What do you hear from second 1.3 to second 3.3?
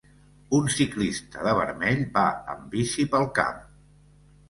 de vermell, va amb bici